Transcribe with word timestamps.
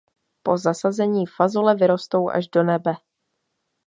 Po 0.43 0.57
zasazení 0.57 1.27
fazole 1.27 1.75
vyrostou 1.75 2.29
až 2.29 2.47
do 2.47 2.63
nebe. 2.63 2.93